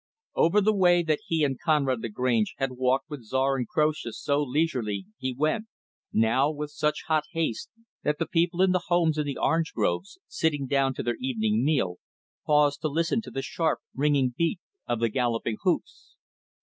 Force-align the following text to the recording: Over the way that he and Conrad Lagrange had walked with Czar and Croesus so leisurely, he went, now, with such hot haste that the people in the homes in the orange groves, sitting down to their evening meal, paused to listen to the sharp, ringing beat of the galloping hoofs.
Over 0.33 0.61
the 0.61 0.73
way 0.73 1.03
that 1.03 1.19
he 1.27 1.43
and 1.43 1.59
Conrad 1.63 2.01
Lagrange 2.01 2.55
had 2.57 2.71
walked 2.71 3.07
with 3.07 3.23
Czar 3.23 3.55
and 3.57 3.67
Croesus 3.67 4.19
so 4.19 4.41
leisurely, 4.41 5.05
he 5.19 5.31
went, 5.31 5.65
now, 6.11 6.49
with 6.49 6.71
such 6.71 7.03
hot 7.05 7.23
haste 7.33 7.69
that 8.01 8.17
the 8.17 8.25
people 8.25 8.63
in 8.63 8.71
the 8.71 8.81
homes 8.87 9.19
in 9.19 9.27
the 9.27 9.37
orange 9.37 9.73
groves, 9.73 10.17
sitting 10.27 10.65
down 10.65 10.95
to 10.95 11.03
their 11.03 11.17
evening 11.21 11.63
meal, 11.63 11.97
paused 12.47 12.81
to 12.81 12.87
listen 12.87 13.21
to 13.21 13.29
the 13.29 13.43
sharp, 13.43 13.77
ringing 13.93 14.33
beat 14.35 14.59
of 14.87 14.99
the 14.99 15.09
galloping 15.09 15.57
hoofs. 15.61 16.15